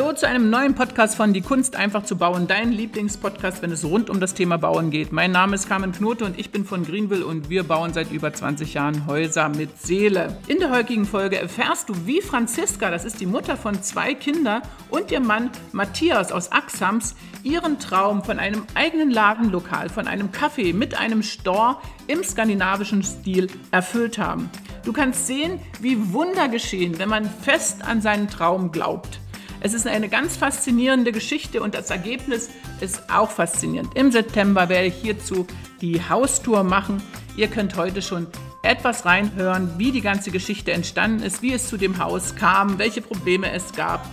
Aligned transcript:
Hallo 0.00 0.14
zu 0.14 0.26
einem 0.26 0.48
neuen 0.48 0.74
Podcast 0.74 1.14
von 1.14 1.34
Die 1.34 1.42
Kunst 1.42 1.76
einfach 1.76 2.04
zu 2.04 2.16
bauen, 2.16 2.46
dein 2.46 2.72
Lieblingspodcast, 2.72 3.60
wenn 3.60 3.70
es 3.70 3.84
rund 3.84 4.08
um 4.08 4.18
das 4.18 4.32
Thema 4.32 4.56
Bauen 4.56 4.90
geht. 4.90 5.12
Mein 5.12 5.30
Name 5.30 5.54
ist 5.54 5.68
Carmen 5.68 5.92
Knote 5.92 6.24
und 6.24 6.38
ich 6.38 6.50
bin 6.50 6.64
von 6.64 6.86
Greenville 6.86 7.26
und 7.26 7.50
wir 7.50 7.64
bauen 7.64 7.92
seit 7.92 8.10
über 8.10 8.32
20 8.32 8.72
Jahren 8.72 9.06
Häuser 9.06 9.50
mit 9.50 9.78
Seele. 9.78 10.38
In 10.46 10.58
der 10.58 10.70
heutigen 10.70 11.04
Folge 11.04 11.38
erfährst 11.38 11.90
du, 11.90 12.06
wie 12.06 12.22
Franziska, 12.22 12.90
das 12.90 13.04
ist 13.04 13.20
die 13.20 13.26
Mutter 13.26 13.58
von 13.58 13.82
zwei 13.82 14.14
Kindern, 14.14 14.62
und 14.88 15.10
ihr 15.10 15.20
Mann 15.20 15.50
Matthias 15.72 16.32
aus 16.32 16.50
Axams 16.50 17.14
ihren 17.42 17.78
Traum 17.78 18.24
von 18.24 18.38
einem 18.38 18.62
eigenen 18.74 19.10
Ladenlokal, 19.10 19.90
von 19.90 20.08
einem 20.08 20.30
Café 20.30 20.72
mit 20.72 20.98
einem 20.98 21.22
Store 21.22 21.76
im 22.06 22.24
skandinavischen 22.24 23.02
Stil 23.02 23.48
erfüllt 23.70 24.16
haben. 24.16 24.48
Du 24.82 24.94
kannst 24.94 25.26
sehen, 25.26 25.60
wie 25.78 26.14
Wunder 26.14 26.48
geschehen, 26.48 26.98
wenn 26.98 27.10
man 27.10 27.28
fest 27.28 27.84
an 27.84 28.00
seinen 28.00 28.28
Traum 28.28 28.72
glaubt. 28.72 29.19
Es 29.62 29.74
ist 29.74 29.86
eine 29.86 30.08
ganz 30.08 30.38
faszinierende 30.38 31.12
Geschichte 31.12 31.60
und 31.62 31.74
das 31.74 31.90
Ergebnis 31.90 32.48
ist 32.80 33.02
auch 33.12 33.30
faszinierend. 33.30 33.94
Im 33.94 34.10
September 34.10 34.70
werde 34.70 34.86
ich 34.86 34.94
hierzu 34.94 35.46
die 35.82 36.00
Haustour 36.00 36.64
machen. 36.64 37.02
Ihr 37.36 37.48
könnt 37.48 37.76
heute 37.76 38.00
schon 38.00 38.26
etwas 38.62 39.04
reinhören, 39.04 39.70
wie 39.76 39.92
die 39.92 40.00
ganze 40.00 40.30
Geschichte 40.30 40.72
entstanden 40.72 41.22
ist, 41.22 41.42
wie 41.42 41.52
es 41.52 41.68
zu 41.68 41.76
dem 41.76 41.98
Haus 41.98 42.36
kam, 42.36 42.78
welche 42.78 43.02
Probleme 43.02 43.52
es 43.52 43.72
gab 43.72 44.06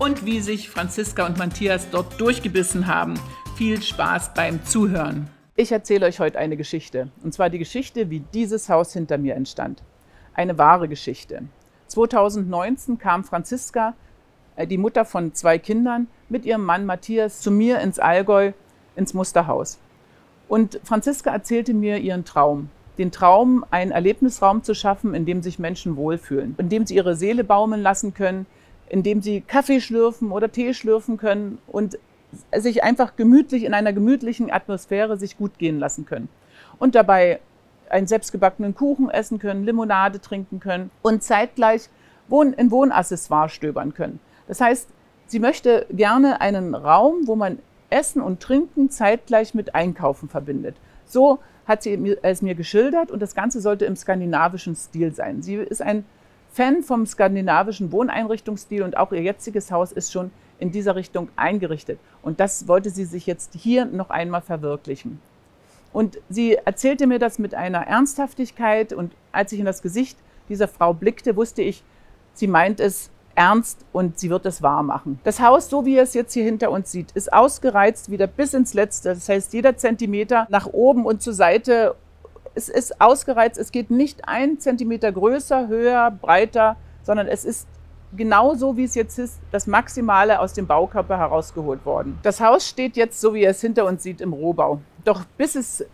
und 0.00 0.26
wie 0.26 0.40
sich 0.40 0.68
Franziska 0.68 1.26
und 1.26 1.38
Matthias 1.38 1.88
dort 1.90 2.20
durchgebissen 2.20 2.88
haben. 2.88 3.14
Viel 3.56 3.80
Spaß 3.80 4.34
beim 4.34 4.64
Zuhören. 4.64 5.30
Ich 5.54 5.70
erzähle 5.70 6.06
euch 6.06 6.18
heute 6.18 6.40
eine 6.40 6.56
Geschichte. 6.56 7.08
Und 7.22 7.32
zwar 7.32 7.50
die 7.50 7.58
Geschichte, 7.58 8.10
wie 8.10 8.24
dieses 8.34 8.68
Haus 8.68 8.92
hinter 8.94 9.16
mir 9.16 9.36
entstand. 9.36 9.84
Eine 10.34 10.58
wahre 10.58 10.88
Geschichte. 10.88 11.44
2019 11.86 12.98
kam 12.98 13.22
Franziska 13.22 13.94
die 14.58 14.78
Mutter 14.78 15.04
von 15.04 15.34
zwei 15.34 15.58
Kindern, 15.58 16.08
mit 16.28 16.44
ihrem 16.44 16.64
Mann 16.64 16.86
Matthias 16.86 17.40
zu 17.40 17.50
mir 17.50 17.80
ins 17.80 17.98
Allgäu, 17.98 18.52
ins 18.96 19.14
Musterhaus. 19.14 19.78
Und 20.48 20.80
Franziska 20.84 21.30
erzählte 21.30 21.74
mir 21.74 21.98
ihren 21.98 22.24
Traum. 22.24 22.68
Den 22.98 23.10
Traum, 23.10 23.64
einen 23.70 23.90
Erlebnisraum 23.90 24.62
zu 24.62 24.74
schaffen, 24.74 25.14
in 25.14 25.24
dem 25.24 25.42
sich 25.42 25.58
Menschen 25.58 25.96
wohlfühlen, 25.96 26.54
in 26.58 26.68
dem 26.68 26.86
sie 26.86 26.94
ihre 26.94 27.16
Seele 27.16 27.42
baumeln 27.42 27.82
lassen 27.82 28.12
können, 28.12 28.46
in 28.88 29.02
dem 29.02 29.22
sie 29.22 29.40
Kaffee 29.40 29.80
schlürfen 29.80 30.30
oder 30.30 30.52
Tee 30.52 30.74
schlürfen 30.74 31.16
können 31.16 31.58
und 31.66 31.98
sich 32.54 32.82
einfach 32.82 33.16
gemütlich 33.16 33.64
in 33.64 33.72
einer 33.72 33.92
gemütlichen 33.92 34.50
Atmosphäre 34.50 35.16
sich 35.16 35.38
gut 35.38 35.58
gehen 35.58 35.78
lassen 35.78 36.04
können. 36.04 36.28
Und 36.78 36.94
dabei 36.94 37.40
einen 37.88 38.06
selbstgebackenen 38.06 38.74
Kuchen 38.74 39.10
essen 39.10 39.38
können, 39.38 39.64
Limonade 39.64 40.20
trinken 40.20 40.60
können 40.60 40.90
und 41.02 41.22
zeitgleich 41.22 41.88
in 42.30 42.70
Wohnaccessoires 42.70 43.52
stöbern 43.52 43.94
können. 43.94 44.20
Das 44.52 44.60
heißt, 44.60 44.90
sie 45.28 45.38
möchte 45.38 45.86
gerne 45.90 46.42
einen 46.42 46.74
Raum, 46.74 47.26
wo 47.26 47.36
man 47.36 47.60
Essen 47.88 48.20
und 48.20 48.40
Trinken 48.40 48.90
zeitgleich 48.90 49.54
mit 49.54 49.74
Einkaufen 49.74 50.28
verbindet. 50.28 50.76
So 51.06 51.38
hat 51.64 51.82
sie 51.82 52.18
es 52.20 52.42
mir 52.42 52.54
geschildert 52.54 53.10
und 53.10 53.22
das 53.22 53.34
Ganze 53.34 53.62
sollte 53.62 53.86
im 53.86 53.96
skandinavischen 53.96 54.76
Stil 54.76 55.14
sein. 55.14 55.40
Sie 55.40 55.54
ist 55.54 55.80
ein 55.80 56.04
Fan 56.50 56.82
vom 56.82 57.06
skandinavischen 57.06 57.92
Wohneinrichtungsstil 57.92 58.82
und 58.82 58.98
auch 58.98 59.12
ihr 59.12 59.22
jetziges 59.22 59.72
Haus 59.72 59.90
ist 59.90 60.12
schon 60.12 60.30
in 60.58 60.70
dieser 60.70 60.96
Richtung 60.96 61.30
eingerichtet. 61.34 61.98
Und 62.20 62.38
das 62.38 62.68
wollte 62.68 62.90
sie 62.90 63.06
sich 63.06 63.24
jetzt 63.24 63.54
hier 63.54 63.86
noch 63.86 64.10
einmal 64.10 64.42
verwirklichen. 64.42 65.18
Und 65.94 66.18
sie 66.28 66.56
erzählte 66.56 67.06
mir 67.06 67.18
das 67.18 67.38
mit 67.38 67.54
einer 67.54 67.86
Ernsthaftigkeit 67.86 68.92
und 68.92 69.14
als 69.32 69.50
ich 69.52 69.60
in 69.60 69.64
das 69.64 69.80
Gesicht 69.80 70.18
dieser 70.50 70.68
Frau 70.68 70.92
blickte, 70.92 71.36
wusste 71.36 71.62
ich, 71.62 71.82
sie 72.34 72.48
meint 72.48 72.80
es 72.80 73.08
ernst 73.34 73.84
und 73.92 74.18
sie 74.18 74.30
wird 74.30 74.46
es 74.46 74.62
wahr 74.62 74.82
machen. 74.82 75.20
Das 75.24 75.40
Haus, 75.40 75.68
so 75.68 75.84
wie 75.84 75.96
ihr 75.96 76.02
es 76.02 76.14
jetzt 76.14 76.32
hier 76.32 76.44
hinter 76.44 76.70
uns 76.70 76.90
sieht, 76.90 77.12
ist 77.12 77.32
ausgereizt 77.32 78.10
wieder 78.10 78.26
bis 78.26 78.54
ins 78.54 78.74
Letzte. 78.74 79.10
Das 79.10 79.28
heißt, 79.28 79.52
jeder 79.52 79.76
Zentimeter 79.76 80.46
nach 80.50 80.66
oben 80.66 81.06
und 81.06 81.22
zur 81.22 81.32
Seite 81.32 81.94
es 82.54 82.68
ist 82.68 83.00
ausgereizt. 83.00 83.58
Es 83.58 83.72
geht 83.72 83.90
nicht 83.90 84.28
ein 84.28 84.58
Zentimeter 84.58 85.10
größer, 85.10 85.68
höher, 85.68 86.10
breiter, 86.10 86.76
sondern 87.02 87.26
es 87.26 87.44
ist 87.44 87.66
genauso, 88.14 88.76
wie 88.76 88.84
es 88.84 88.94
jetzt 88.94 89.18
ist, 89.18 89.40
das 89.50 89.66
Maximale 89.66 90.38
aus 90.38 90.52
dem 90.52 90.66
Baukörper 90.66 91.18
herausgeholt 91.18 91.84
worden. 91.86 92.18
Das 92.22 92.40
Haus 92.40 92.68
steht 92.68 92.96
jetzt, 92.96 93.20
so 93.20 93.34
wie 93.34 93.42
ihr 93.42 93.50
es 93.50 93.60
hinter 93.60 93.86
uns 93.86 94.02
sieht, 94.02 94.20
im 94.20 94.32
Rohbau. 94.32 94.80
Doch 95.04 95.24
bis 95.38 95.54
es, 95.54 95.84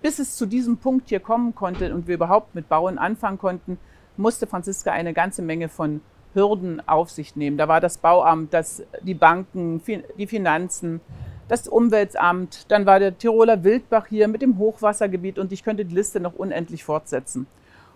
bis 0.00 0.18
es 0.18 0.36
zu 0.36 0.46
diesem 0.46 0.78
Punkt 0.78 1.10
hier 1.10 1.20
kommen 1.20 1.54
konnte 1.54 1.94
und 1.94 2.06
wir 2.06 2.14
überhaupt 2.14 2.54
mit 2.54 2.68
Bauen 2.68 2.98
anfangen 2.98 3.38
konnten, 3.38 3.78
musste 4.16 4.46
Franziska 4.46 4.90
eine 4.90 5.12
ganze 5.12 5.42
Menge 5.42 5.68
von 5.68 6.00
Hürden 6.34 6.86
auf 6.88 7.10
sich 7.10 7.36
nehmen. 7.36 7.58
Da 7.58 7.68
war 7.68 7.80
das 7.80 7.98
Bauamt, 7.98 8.52
das, 8.54 8.82
die 9.02 9.14
Banken, 9.14 9.82
die 10.16 10.26
Finanzen, 10.26 11.00
das 11.48 11.66
Umweltamt, 11.66 12.70
dann 12.70 12.86
war 12.86 13.00
der 13.00 13.18
Tiroler 13.18 13.64
Wildbach 13.64 14.06
hier 14.06 14.28
mit 14.28 14.40
dem 14.40 14.58
Hochwassergebiet 14.58 15.36
und 15.36 15.50
ich 15.50 15.64
könnte 15.64 15.84
die 15.84 15.94
Liste 15.94 16.20
noch 16.20 16.34
unendlich 16.34 16.84
fortsetzen. 16.84 17.46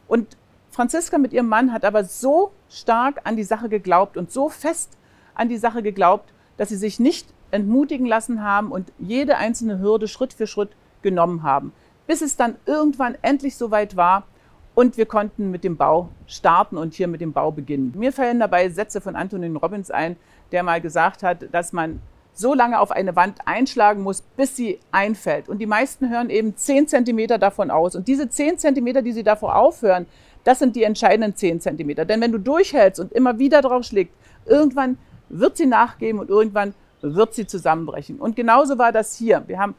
Und 0.09 0.37
Franziska 0.71 1.19
mit 1.19 1.33
ihrem 1.33 1.49
Mann 1.49 1.72
hat 1.72 1.84
aber 1.84 2.03
so 2.03 2.50
stark 2.69 3.21
an 3.22 3.37
die 3.37 3.45
Sache 3.45 3.69
geglaubt 3.69 4.17
und 4.17 4.33
so 4.33 4.49
fest 4.49 4.99
an 5.34 5.49
die 5.49 5.56
Sache 5.56 5.84
geglaubt, 5.84 6.33
dass 6.56 6.71
sie 6.71 6.77
sich 6.77 6.99
nicht 6.99 7.28
entmutigen 7.53 8.06
lassen 8.06 8.43
haben 8.43 8.72
und 8.72 8.93
jede 8.99 9.37
einzelne 9.37 9.78
Hürde 9.78 10.09
Schritt 10.09 10.33
für 10.33 10.49
Schritt 10.49 10.71
genommen 11.03 11.45
haben, 11.45 11.72
bis 12.09 12.22
es 12.22 12.37
dann 12.37 12.56
irgendwann 12.66 13.16
endlich 13.22 13.56
so 13.56 13.71
weit 13.71 13.95
war, 13.95 14.25
und 14.74 14.96
wir 14.96 15.06
konnten 15.06 15.50
mit 15.50 15.64
dem 15.64 15.76
Bau 15.76 16.08
starten 16.26 16.76
und 16.76 16.94
hier 16.94 17.08
mit 17.08 17.20
dem 17.20 17.32
Bau 17.32 17.50
beginnen. 17.52 17.92
Mir 17.96 18.12
fallen 18.12 18.40
dabei 18.40 18.68
Sätze 18.68 19.00
von 19.00 19.16
Antonin 19.16 19.56
Robbins 19.56 19.90
ein, 19.90 20.16
der 20.52 20.62
mal 20.62 20.80
gesagt 20.80 21.22
hat, 21.22 21.46
dass 21.52 21.72
man 21.72 22.00
so 22.32 22.52
lange 22.52 22.80
auf 22.80 22.90
eine 22.90 23.14
Wand 23.14 23.38
einschlagen 23.44 24.02
muss, 24.02 24.22
bis 24.36 24.56
sie 24.56 24.80
einfällt. 24.90 25.48
Und 25.48 25.58
die 25.58 25.66
meisten 25.66 26.10
hören 26.10 26.30
eben 26.30 26.56
10 26.56 26.88
Zentimeter 26.88 27.38
davon 27.38 27.70
aus. 27.70 27.94
Und 27.94 28.08
diese 28.08 28.28
10 28.28 28.58
Zentimeter, 28.58 29.02
die 29.02 29.12
sie 29.12 29.22
davor 29.22 29.54
aufhören, 29.56 30.06
das 30.42 30.58
sind 30.58 30.74
die 30.74 30.82
entscheidenden 30.82 31.36
10 31.36 31.60
Zentimeter. 31.60 32.04
Denn 32.04 32.20
wenn 32.20 32.32
du 32.32 32.38
durchhältst 32.38 32.98
und 32.98 33.12
immer 33.12 33.38
wieder 33.38 33.62
drauf 33.62 33.84
schlägst, 33.84 34.14
irgendwann 34.46 34.98
wird 35.28 35.56
sie 35.56 35.66
nachgeben 35.66 36.18
und 36.18 36.28
irgendwann 36.28 36.74
wird 37.00 37.34
sie 37.34 37.46
zusammenbrechen. 37.46 38.18
Und 38.18 38.34
genauso 38.34 38.78
war 38.78 38.91
das 38.91 39.16
hier. 39.16 39.44
Wir 39.46 39.60
haben, 39.60 39.74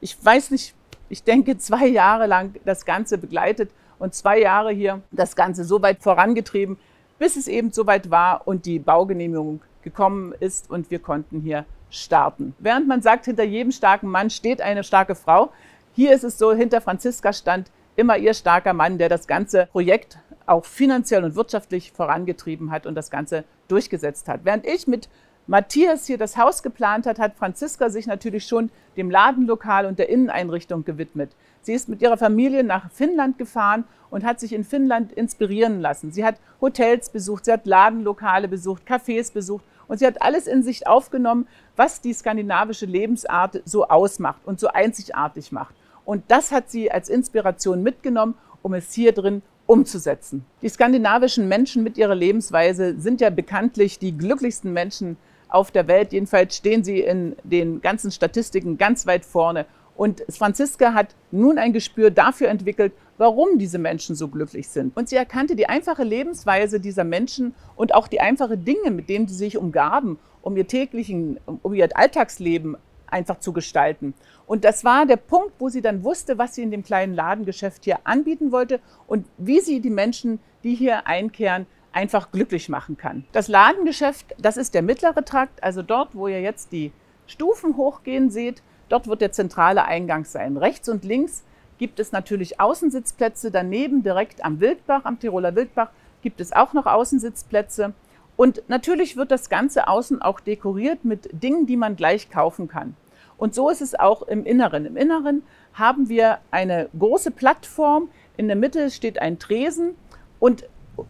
ich 0.00 0.16
weiß 0.24 0.52
nicht, 0.52 0.74
ich 1.08 1.24
denke, 1.24 1.58
zwei 1.58 1.86
Jahre 1.88 2.26
lang 2.26 2.54
das 2.64 2.84
Ganze 2.84 3.18
begleitet 3.18 3.70
und 4.00 4.14
zwei 4.14 4.40
Jahre 4.40 4.72
hier 4.72 5.00
das 5.12 5.36
Ganze 5.36 5.62
so 5.62 5.80
weit 5.80 6.02
vorangetrieben, 6.02 6.76
bis 7.20 7.36
es 7.36 7.46
eben 7.46 7.70
so 7.70 7.86
weit 7.86 8.10
war 8.10 8.48
und 8.48 8.66
die 8.66 8.80
Baugenehmigung 8.80 9.60
gekommen 9.82 10.34
ist 10.40 10.68
und 10.68 10.90
wir 10.90 10.98
konnten 10.98 11.40
hier 11.40 11.64
starten. 11.90 12.54
Während 12.58 12.88
man 12.88 13.02
sagt, 13.02 13.26
hinter 13.26 13.44
jedem 13.44 13.72
starken 13.72 14.08
Mann 14.08 14.30
steht 14.30 14.60
eine 14.60 14.82
starke 14.82 15.14
Frau, 15.14 15.50
hier 15.94 16.12
ist 16.12 16.24
es 16.24 16.38
so, 16.38 16.52
hinter 16.52 16.80
Franziska 16.80 17.32
stand 17.32 17.70
immer 17.96 18.16
ihr 18.16 18.34
starker 18.34 18.72
Mann, 18.72 18.98
der 18.98 19.08
das 19.08 19.26
ganze 19.26 19.66
Projekt 19.66 20.18
auch 20.46 20.64
finanziell 20.64 21.24
und 21.24 21.36
wirtschaftlich 21.36 21.92
vorangetrieben 21.92 22.70
hat 22.70 22.86
und 22.86 22.94
das 22.94 23.10
Ganze 23.10 23.44
durchgesetzt 23.68 24.28
hat. 24.28 24.40
Während 24.44 24.66
ich 24.66 24.86
mit 24.86 25.08
Matthias 25.46 26.06
hier 26.06 26.18
das 26.18 26.36
Haus 26.36 26.62
geplant 26.62 27.06
hat, 27.06 27.18
hat 27.18 27.34
Franziska 27.36 27.90
sich 27.90 28.06
natürlich 28.06 28.46
schon 28.46 28.70
dem 28.96 29.10
Ladenlokal 29.10 29.86
und 29.86 29.98
der 29.98 30.08
Inneneinrichtung 30.08 30.84
gewidmet. 30.84 31.32
Sie 31.62 31.74
ist 31.74 31.88
mit 31.88 32.00
ihrer 32.02 32.16
Familie 32.16 32.64
nach 32.64 32.90
Finnland 32.90 33.38
gefahren 33.38 33.84
und 34.10 34.24
hat 34.24 34.40
sich 34.40 34.52
in 34.52 34.64
Finnland 34.64 35.12
inspirieren 35.12 35.80
lassen. 35.80 36.12
Sie 36.12 36.24
hat 36.24 36.36
Hotels 36.60 37.10
besucht, 37.10 37.44
sie 37.44 37.52
hat 37.52 37.66
Ladenlokale 37.66 38.48
besucht, 38.48 38.82
Cafés 38.88 39.32
besucht 39.32 39.64
und 39.88 39.98
sie 39.98 40.06
hat 40.06 40.22
alles 40.22 40.46
in 40.46 40.62
sich 40.62 40.86
aufgenommen, 40.86 41.46
was 41.76 42.00
die 42.00 42.12
skandinavische 42.12 42.86
Lebensart 42.86 43.60
so 43.64 43.88
ausmacht 43.88 44.40
und 44.44 44.58
so 44.60 44.68
einzigartig 44.68 45.52
macht. 45.52 45.74
Und 46.04 46.24
das 46.28 46.50
hat 46.50 46.70
sie 46.70 46.90
als 46.90 47.08
Inspiration 47.08 47.82
mitgenommen, 47.82 48.34
um 48.62 48.74
es 48.74 48.92
hier 48.92 49.12
drin 49.12 49.42
umzusetzen. 49.66 50.44
Die 50.62 50.68
skandinavischen 50.68 51.46
Menschen 51.46 51.84
mit 51.84 51.96
ihrer 51.96 52.14
Lebensweise 52.14 52.98
sind 52.98 53.20
ja 53.20 53.30
bekanntlich 53.30 53.98
die 53.98 54.16
glücklichsten 54.16 54.72
Menschen 54.72 55.16
auf 55.48 55.70
der 55.70 55.86
Welt. 55.86 56.12
Jedenfalls 56.12 56.56
stehen 56.56 56.82
sie 56.82 57.00
in 57.00 57.36
den 57.44 57.80
ganzen 57.80 58.10
Statistiken 58.10 58.78
ganz 58.78 59.06
weit 59.06 59.24
vorne. 59.24 59.66
Und 60.00 60.24
Franziska 60.30 60.94
hat 60.94 61.14
nun 61.30 61.58
ein 61.58 61.74
Gespür 61.74 62.10
dafür 62.10 62.48
entwickelt, 62.48 62.94
warum 63.18 63.58
diese 63.58 63.76
Menschen 63.76 64.16
so 64.16 64.28
glücklich 64.28 64.66
sind. 64.66 64.96
Und 64.96 65.10
sie 65.10 65.16
erkannte 65.16 65.56
die 65.56 65.68
einfache 65.68 66.04
Lebensweise 66.04 66.80
dieser 66.80 67.04
Menschen 67.04 67.54
und 67.76 67.94
auch 67.94 68.08
die 68.08 68.22
einfachen 68.22 68.64
Dinge, 68.64 68.92
mit 68.92 69.10
denen 69.10 69.28
sie 69.28 69.34
sich 69.34 69.58
umgaben, 69.58 70.18
um 70.40 70.56
ihr 70.56 70.66
täglichen, 70.66 71.38
um 71.44 71.74
ihr 71.74 71.86
Alltagsleben 71.94 72.78
einfach 73.08 73.40
zu 73.40 73.52
gestalten. 73.52 74.14
Und 74.46 74.64
das 74.64 74.86
war 74.86 75.04
der 75.04 75.18
Punkt, 75.18 75.52
wo 75.58 75.68
sie 75.68 75.82
dann 75.82 76.02
wusste, 76.02 76.38
was 76.38 76.54
sie 76.54 76.62
in 76.62 76.70
dem 76.70 76.82
kleinen 76.82 77.12
Ladengeschäft 77.12 77.84
hier 77.84 77.98
anbieten 78.04 78.52
wollte 78.52 78.80
und 79.06 79.26
wie 79.36 79.60
sie 79.60 79.80
die 79.80 79.90
Menschen, 79.90 80.40
die 80.64 80.74
hier 80.74 81.06
einkehren, 81.08 81.66
einfach 81.92 82.30
glücklich 82.32 82.70
machen 82.70 82.96
kann. 82.96 83.26
Das 83.32 83.48
Ladengeschäft, 83.48 84.34
das 84.38 84.56
ist 84.56 84.72
der 84.72 84.80
mittlere 84.80 85.26
Trakt, 85.26 85.62
also 85.62 85.82
dort, 85.82 86.14
wo 86.14 86.26
ihr 86.26 86.40
jetzt 86.40 86.72
die 86.72 86.90
Stufen 87.26 87.76
hochgehen 87.76 88.30
seht, 88.30 88.62
dort 88.90 89.08
wird 89.08 89.22
der 89.22 89.32
zentrale 89.32 89.86
Eingang 89.86 90.26
sein. 90.26 90.58
Rechts 90.58 90.88
und 90.88 91.04
links 91.04 91.42
gibt 91.78 91.98
es 91.98 92.12
natürlich 92.12 92.60
Außensitzplätze, 92.60 93.50
daneben 93.50 94.02
direkt 94.02 94.44
am 94.44 94.60
Wildbach, 94.60 95.04
am 95.04 95.18
Tiroler 95.18 95.56
Wildbach, 95.56 95.90
gibt 96.20 96.40
es 96.42 96.52
auch 96.52 96.74
noch 96.74 96.84
Außensitzplätze. 96.84 97.94
Und 98.36 98.62
natürlich 98.68 99.16
wird 99.16 99.30
das 99.30 99.48
Ganze 99.48 99.88
außen 99.88 100.20
auch 100.20 100.40
dekoriert 100.40 101.04
mit 101.04 101.30
Dingen, 101.32 101.66
die 101.66 101.76
man 101.76 101.96
gleich 101.96 102.30
kaufen 102.30 102.68
kann. 102.68 102.96
Und 103.38 103.54
so 103.54 103.70
ist 103.70 103.80
es 103.80 103.98
auch 103.98 104.22
im 104.22 104.44
Inneren. 104.44 104.84
Im 104.84 104.96
Inneren 104.98 105.42
haben 105.72 106.10
wir 106.10 106.38
eine 106.50 106.90
große 106.98 107.30
Plattform. 107.30 108.10
In 108.36 108.48
der 108.48 108.56
Mitte 108.56 108.90
steht 108.90 109.20
ein 109.20 109.38
Tresen 109.38 109.94
und 110.38 110.64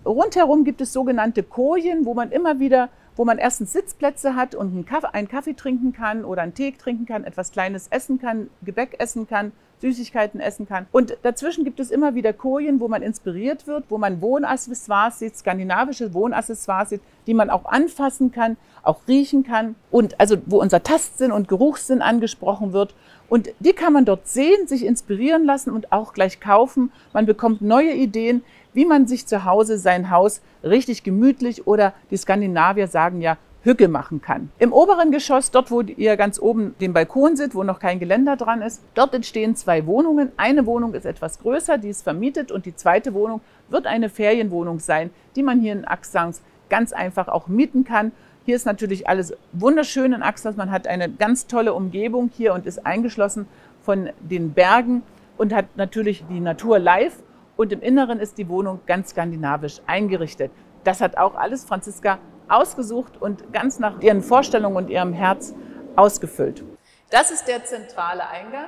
rundherum 0.04 0.64
gibt 0.64 0.80
es 0.80 0.92
sogenannte 0.92 1.42
Kojen, 1.42 2.04
wo 2.04 2.14
man 2.14 2.30
immer 2.30 2.60
wieder 2.60 2.88
wo 3.20 3.26
man 3.26 3.36
erstens 3.36 3.74
Sitzplätze 3.74 4.34
hat 4.34 4.54
und 4.54 4.72
einen 4.72 4.86
Kaffee, 4.86 5.12
einen 5.12 5.28
Kaffee 5.28 5.52
trinken 5.52 5.92
kann 5.92 6.24
oder 6.24 6.40
einen 6.40 6.54
Tee 6.54 6.72
trinken 6.72 7.04
kann, 7.04 7.24
etwas 7.24 7.52
Kleines 7.52 7.86
essen 7.88 8.18
kann, 8.18 8.48
Gebäck 8.62 8.96
essen 8.98 9.28
kann, 9.28 9.52
Süßigkeiten 9.80 10.40
essen 10.40 10.68
kann. 10.68 10.86
Und 10.92 11.16
dazwischen 11.22 11.64
gibt 11.64 11.80
es 11.80 11.90
immer 11.90 12.14
wieder 12.14 12.32
Kojen, 12.32 12.80
wo 12.80 12.88
man 12.88 13.02
inspiriert 13.02 13.66
wird, 13.66 13.84
wo 13.88 13.98
man 13.98 14.20
Wohnaccessoires 14.20 15.18
sieht, 15.18 15.36
skandinavische 15.36 16.12
Wohnaccessoires 16.14 16.90
sieht, 16.90 17.00
die 17.26 17.34
man 17.34 17.50
auch 17.50 17.64
anfassen 17.64 18.32
kann, 18.32 18.56
auch 18.82 19.00
riechen 19.08 19.44
kann. 19.44 19.74
Und 19.90 20.20
also 20.20 20.36
wo 20.46 20.60
unser 20.60 20.82
Tastsinn 20.82 21.32
und 21.32 21.48
Geruchssinn 21.48 22.02
angesprochen 22.02 22.72
wird. 22.72 22.94
Und 23.28 23.48
die 23.60 23.72
kann 23.72 23.92
man 23.92 24.04
dort 24.04 24.26
sehen, 24.26 24.66
sich 24.66 24.84
inspirieren 24.84 25.44
lassen 25.44 25.70
und 25.70 25.92
auch 25.92 26.12
gleich 26.12 26.40
kaufen. 26.40 26.92
Man 27.12 27.26
bekommt 27.26 27.62
neue 27.62 27.92
Ideen, 27.92 28.42
wie 28.72 28.84
man 28.84 29.06
sich 29.06 29.26
zu 29.26 29.44
Hause 29.44 29.78
sein 29.78 30.10
Haus 30.10 30.42
richtig 30.62 31.02
gemütlich 31.02 31.66
oder 31.66 31.92
die 32.10 32.16
Skandinavier 32.16 32.86
sagen 32.86 33.20
ja 33.20 33.36
Hücke 33.62 33.88
machen 33.88 34.22
kann. 34.22 34.50
Im 34.58 34.72
oberen 34.72 35.10
Geschoss, 35.10 35.50
dort 35.50 35.70
wo 35.70 35.82
ihr 35.82 36.16
ganz 36.16 36.40
oben 36.40 36.74
den 36.80 36.92
Balkon 36.92 37.36
seht, 37.36 37.54
wo 37.54 37.62
noch 37.62 37.78
kein 37.78 37.98
Geländer 37.98 38.36
dran 38.36 38.62
ist, 38.62 38.82
dort 38.94 39.14
entstehen 39.14 39.54
zwei 39.54 39.86
Wohnungen. 39.86 40.32
Eine 40.38 40.64
Wohnung 40.64 40.94
ist 40.94 41.04
etwas 41.04 41.38
größer, 41.40 41.76
die 41.76 41.88
ist 41.88 42.02
vermietet 42.02 42.50
und 42.50 42.64
die 42.64 42.74
zweite 42.74 43.12
Wohnung 43.12 43.42
wird 43.68 43.86
eine 43.86 44.08
Ferienwohnung 44.08 44.78
sein, 44.78 45.10
die 45.36 45.42
man 45.42 45.60
hier 45.60 45.72
in 45.72 45.84
Axans 45.84 46.40
ganz 46.70 46.92
einfach 46.92 47.28
auch 47.28 47.48
mieten 47.48 47.84
kann. 47.84 48.12
Hier 48.46 48.56
ist 48.56 48.64
natürlich 48.64 49.08
alles 49.08 49.34
wunderschön 49.52 50.14
in 50.14 50.22
Axans. 50.22 50.56
Man 50.56 50.70
hat 50.70 50.86
eine 50.86 51.10
ganz 51.10 51.46
tolle 51.46 51.74
Umgebung 51.74 52.30
hier 52.34 52.54
und 52.54 52.66
ist 52.66 52.86
eingeschlossen 52.86 53.46
von 53.82 54.08
den 54.20 54.52
Bergen 54.54 55.02
und 55.36 55.52
hat 55.52 55.66
natürlich 55.76 56.24
die 56.30 56.40
Natur 56.40 56.78
live 56.78 57.16
und 57.56 57.72
im 57.72 57.82
Inneren 57.82 58.20
ist 58.20 58.38
die 58.38 58.48
Wohnung 58.48 58.80
ganz 58.86 59.10
skandinavisch 59.10 59.82
eingerichtet. 59.86 60.50
Das 60.84 61.02
hat 61.02 61.18
auch 61.18 61.34
alles 61.34 61.64
Franziska 61.64 62.18
ausgesucht 62.50 63.20
und 63.20 63.52
ganz 63.52 63.78
nach 63.78 64.00
ihren 64.00 64.22
Vorstellungen 64.22 64.76
und 64.76 64.90
ihrem 64.90 65.12
Herz 65.12 65.54
ausgefüllt. 65.96 66.62
Das 67.10 67.30
ist 67.30 67.46
der 67.48 67.64
zentrale 67.64 68.28
Eingang. 68.28 68.66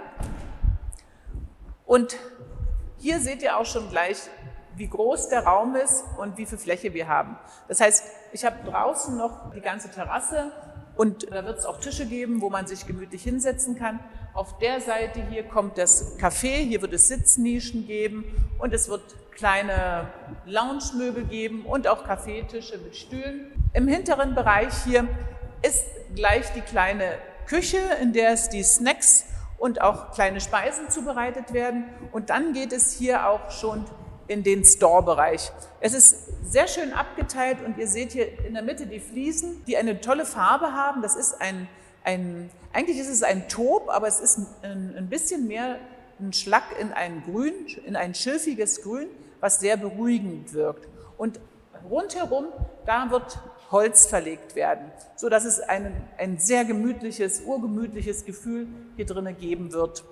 Und 1.87 2.17
hier 2.99 3.21
seht 3.21 3.43
ihr 3.43 3.57
auch 3.57 3.67
schon 3.67 3.89
gleich, 3.91 4.19
wie 4.77 4.89
groß 4.89 5.29
der 5.29 5.45
Raum 5.45 5.77
ist 5.77 6.05
und 6.19 6.39
wie 6.39 6.47
viel 6.47 6.59
Fläche 6.59 6.95
wir 6.95 7.09
haben. 7.09 7.37
Das 7.69 7.81
heißt, 7.81 8.05
ich 8.33 8.45
habe 8.45 8.57
draußen 8.65 9.17
noch 9.17 9.53
die 9.53 9.61
ganze 9.61 9.91
Terrasse 9.91 10.53
und 10.97 11.31
da 11.31 11.45
wird 11.45 11.59
es 11.59 11.67
auch 11.67 11.79
Tische 11.81 12.07
geben, 12.07 12.41
wo 12.41 12.51
man 12.51 12.67
sich 12.67 12.87
gemütlich 12.87 13.23
hinsetzen 13.23 13.79
kann. 13.79 14.01
Auf 14.35 14.57
der 14.57 14.81
Seite 14.81 15.23
hier 15.29 15.43
kommt 15.43 15.77
das 15.77 16.19
Café, 16.19 16.57
hier 16.67 16.81
wird 16.81 16.95
es 16.95 17.09
Sitznischen 17.09 17.87
geben 17.87 18.25
und 18.59 18.73
es 18.73 18.89
wird 18.89 19.03
kleine 19.33 20.09
Lounge-Möbel 20.47 21.25
geben 21.25 21.67
und 21.67 21.87
auch 21.87 22.05
Kaffeetische 22.05 22.79
mit 22.79 22.97
Stühlen. 22.97 23.53
Im 23.75 23.87
hinteren 23.87 24.35
Bereich 24.35 24.73
hier 24.85 25.07
ist 25.61 25.85
gleich 26.15 26.51
die 26.55 26.63
kleine 26.63 27.19
Küche, 27.47 27.77
in 28.01 28.15
der 28.15 28.31
es 28.31 28.49
die 28.49 28.63
Snacks 28.63 29.27
und 29.59 29.83
auch 29.83 30.13
kleine 30.13 30.41
Speisen 30.41 30.89
zubereitet 30.89 31.53
werden. 31.53 31.85
Und 32.11 32.31
dann 32.31 32.55
geht 32.55 32.73
es 32.73 32.95
hier 32.95 33.29
auch 33.29 33.51
schon 33.51 33.85
in 34.29 34.43
den 34.43 34.65
Store-Bereich. 34.65 35.53
Es 35.81 35.93
ist 35.93 36.51
sehr 36.51 36.69
schön 36.69 36.95
abgeteilt 36.95 37.59
und 37.63 37.77
ihr 37.77 37.87
seht 37.87 38.13
hier 38.13 38.47
in 38.47 38.55
der 38.55 38.63
Mitte 38.63 38.87
die 38.87 39.01
Fliesen, 39.01 39.63
die 39.67 39.77
eine 39.77 40.01
tolle 40.01 40.25
Farbe 40.25 40.73
haben. 40.73 41.03
Das 41.03 41.17
ist 41.17 41.39
ein 41.43 41.69
ein, 42.05 42.51
eigentlich 42.73 42.99
ist 42.99 43.09
es 43.09 43.23
ein 43.23 43.49
Taub, 43.49 43.89
aber 43.89 44.09
es 44.09 44.21
ist 44.21 44.39
ein, 44.63 44.95
ein 44.97 45.09
bisschen 45.09 45.47
mehr 45.47 45.79
ein 46.21 46.33
Schlag 46.33 46.65
in 46.81 46.93
ein 46.93 47.23
Grün, 47.25 47.53
in 47.85 47.97
ein 47.97 48.15
schilfiges 48.15 48.83
Grün, 48.83 49.09
was 49.41 49.61
sehr 49.61 49.77
beruhigend 49.77 50.53
wirkt. 50.53 50.89
Und 51.19 51.41
rundherum, 51.91 52.47
da 52.87 53.11
wird 53.11 53.39
Holz 53.71 54.07
verlegt 54.07 54.55
werden, 54.55 54.93
so 55.17 55.29
dass 55.29 55.45
es 55.45 55.61
ein, 55.61 55.93
ein 56.19 56.39
sehr 56.39 56.65
gemütliches, 56.65 57.41
urgemütliches 57.41 58.25
Gefühl 58.25 58.69
hier 58.97 59.07
drinnen 59.07 59.37
geben 59.37 59.73
wird. 59.73 60.05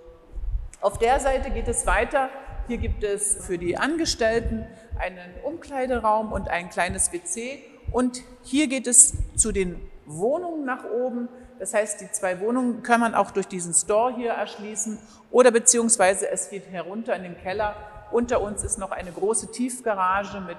Auf 0.81 0.98
der 0.98 1.20
Seite 1.20 1.50
geht 1.50 1.69
es 1.69 1.86
weiter. 1.86 2.31
Hier 2.66 2.78
gibt 2.78 3.04
es 3.04 3.34
für 3.34 3.58
die 3.58 3.76
Angestellten 3.76 4.66
einen 4.98 5.34
Umkleideraum 5.44 6.32
und 6.32 6.48
ein 6.48 6.70
kleines 6.70 7.12
WC. 7.12 7.62
Und 7.93 8.22
hier 8.43 8.66
geht 8.66 8.86
es 8.86 9.14
zu 9.36 9.52
den 9.52 9.76
Wohnungen 10.06 10.64
nach 10.64 10.84
oben. 10.84 11.28
Das 11.60 11.74
heißt, 11.74 12.00
die 12.00 12.10
zwei 12.10 12.40
Wohnungen 12.40 12.82
kann 12.82 13.00
man 13.00 13.14
auch 13.14 13.32
durch 13.32 13.46
diesen 13.46 13.74
Store 13.74 14.14
hier 14.16 14.30
erschließen 14.30 14.98
oder 15.30 15.50
beziehungsweise 15.50 16.30
es 16.30 16.48
geht 16.48 16.64
herunter 16.72 17.14
in 17.14 17.22
den 17.22 17.36
Keller. 17.36 17.76
Unter 18.10 18.40
uns 18.40 18.64
ist 18.64 18.78
noch 18.78 18.92
eine 18.92 19.12
große 19.12 19.52
Tiefgarage 19.52 20.40
mit 20.40 20.56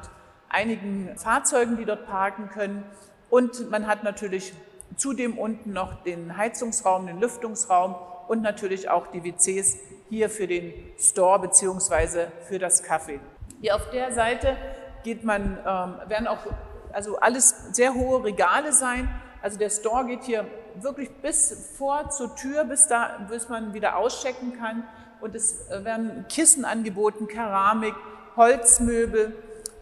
einigen 0.48 1.10
Fahrzeugen, 1.18 1.76
die 1.78 1.86
dort 1.86 2.06
parken 2.06 2.50
können. 2.50 2.84
Und 3.32 3.72
man 3.72 3.88
hat 3.88 4.04
natürlich 4.04 4.54
zudem 4.96 5.40
unten 5.40 5.74
noch 5.74 6.04
den 6.04 6.38
Heizungsraum, 6.38 7.08
den 7.08 7.20
Lüftungsraum 7.20 7.96
und 8.28 8.44
natürlich 8.44 8.88
auch 8.88 9.08
die 9.08 9.24
WCs 9.24 9.80
hier 10.08 10.30
für 10.30 10.46
den 10.46 10.72
Store 11.00 11.40
beziehungsweise 11.40 12.32
für 12.48 12.60
das 12.60 12.84
Kaffee. 12.84 13.20
Hier 13.60 13.76
auf 13.76 13.90
der 13.90 14.12
Seite 14.12 14.56
geht 15.04 15.24
man, 15.24 15.58
ähm, 15.66 16.10
werden 16.10 16.28
auch 16.28 16.46
also 16.94 17.18
alles 17.18 17.56
sehr 17.72 17.96
hohe 17.96 18.24
Regale 18.24 18.72
sein. 18.72 19.10
Also 19.42 19.58
der 19.58 19.72
Store 19.72 20.06
geht 20.06 20.24
hier 20.26 20.46
wirklich 20.84 21.10
bis 21.22 21.74
vor 21.78 22.10
zur 22.10 22.36
Tür, 22.36 22.66
bis, 22.66 22.88
da, 22.88 23.26
bis 23.30 23.50
man 23.50 23.74
wieder 23.74 23.98
auschecken 23.98 24.58
kann. 24.58 24.84
Und 25.20 25.36
es 25.36 25.70
werden 25.70 26.26
Kissen 26.30 26.66
angeboten, 26.66 27.28
Keramik, 27.28 27.94
Holzmöbel. 28.36 29.36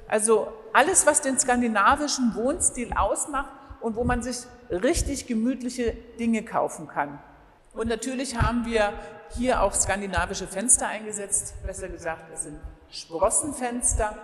Also 0.08 0.52
alles, 0.74 1.06
was 1.06 1.22
den 1.22 1.40
skandinavischen 1.40 2.36
Wohnstil 2.36 2.94
ausmacht 2.94 3.52
und 3.82 3.96
wo 3.96 4.04
man 4.04 4.22
sich 4.22 4.40
richtig 4.70 5.28
gemütliche 5.28 5.94
Dinge 6.20 6.44
kaufen 6.44 6.88
kann. 6.88 7.20
Und 7.74 7.88
natürlich 7.88 8.36
haben 8.36 8.66
wir 8.66 8.94
hier 9.38 9.62
auch 9.62 9.74
skandinavische 9.74 10.48
Fenster 10.48 10.88
eingesetzt. 10.88 11.54
Besser 11.66 11.88
gesagt, 11.88 12.24
es 12.34 12.44
sind 12.44 12.60
Sprossenfenster. 12.90 14.16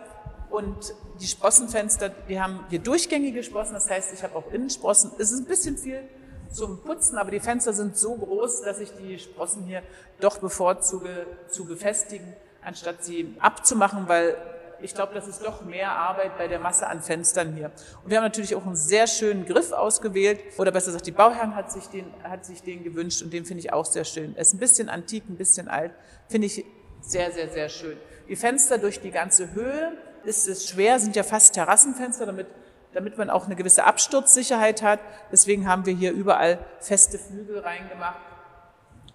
Und 0.49 0.93
die 1.19 1.27
Sprossenfenster, 1.27 2.09
die 2.09 2.39
haben 2.39 2.65
hier 2.69 2.79
durchgängige 2.79 3.43
Sprossen, 3.43 3.73
das 3.73 3.89
heißt, 3.89 4.13
ich 4.13 4.23
habe 4.23 4.35
auch 4.35 4.51
Innensprossen. 4.51 5.11
Es 5.17 5.31
ist 5.31 5.41
ein 5.41 5.45
bisschen 5.45 5.77
viel 5.77 6.07
zum 6.55 6.81
Putzen, 6.81 7.17
aber 7.17 7.31
die 7.31 7.39
Fenster 7.39 7.73
sind 7.73 7.97
so 7.97 8.15
groß, 8.15 8.61
dass 8.61 8.79
ich 8.79 8.91
die 8.93 9.19
Sprossen 9.19 9.63
hier 9.65 9.83
doch 10.21 10.37
bevorzuge 10.37 11.27
zu 11.49 11.65
befestigen, 11.65 12.33
anstatt 12.63 13.03
sie 13.03 13.35
abzumachen, 13.39 14.07
weil 14.07 14.37
ich 14.81 14.93
glaube, 14.93 15.13
das 15.13 15.27
ist 15.27 15.43
doch 15.45 15.63
mehr 15.63 15.91
Arbeit 15.91 16.37
bei 16.37 16.47
der 16.47 16.59
Masse 16.59 16.87
an 16.87 17.01
Fenstern 17.01 17.53
hier. 17.53 17.71
Und 18.03 18.09
wir 18.09 18.17
haben 18.17 18.25
natürlich 18.25 18.55
auch 18.55 18.65
einen 18.65 18.75
sehr 18.75 19.07
schönen 19.07 19.45
Griff 19.45 19.71
ausgewählt, 19.71 20.39
oder 20.57 20.71
besser 20.71 20.87
gesagt, 20.87 21.07
die 21.07 21.11
Bauherren 21.11 21.55
hat 21.55 21.71
sich 21.71 21.87
den, 21.87 22.05
hat 22.23 22.45
sich 22.45 22.61
den 22.61 22.83
gewünscht 22.83 23.21
und 23.21 23.31
den 23.31 23.45
finde 23.45 23.61
ich 23.61 23.73
auch 23.73 23.85
sehr 23.85 24.05
schön. 24.05 24.35
Er 24.35 24.41
ist 24.41 24.53
ein 24.53 24.59
bisschen 24.59 24.89
antik, 24.89 25.23
ein 25.29 25.37
bisschen 25.37 25.67
alt, 25.67 25.91
finde 26.27 26.47
ich 26.47 26.65
sehr, 27.01 27.31
sehr, 27.31 27.49
sehr 27.49 27.69
schön. 27.69 27.97
Die 28.27 28.35
Fenster 28.35 28.77
durch 28.77 28.99
die 28.99 29.11
ganze 29.11 29.53
Höhe 29.53 29.97
ist 30.23 30.47
es 30.47 30.67
schwer, 30.67 30.99
sind 30.99 31.15
ja 31.15 31.23
fast 31.23 31.53
Terrassenfenster, 31.53 32.25
damit 32.25 32.47
damit 32.95 33.17
man 33.17 33.29
auch 33.29 33.45
eine 33.45 33.55
gewisse 33.55 33.83
Absturzsicherheit 33.83 34.81
hat. 34.81 34.99
Deswegen 35.31 35.67
haben 35.67 35.85
wir 35.85 35.93
hier 35.93 36.13
überall 36.13 36.57
feste 36.79 37.19
Flügel 37.19 37.59
reingemacht, 37.59 38.21